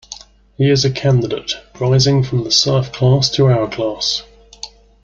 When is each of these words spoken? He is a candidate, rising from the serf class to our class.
He 0.57 0.67
is 0.67 0.83
a 0.83 0.89
candidate, 0.89 1.53
rising 1.79 2.23
from 2.23 2.43
the 2.43 2.49
serf 2.49 2.91
class 2.91 3.29
to 3.33 3.45
our 3.45 3.69
class. 3.69 4.23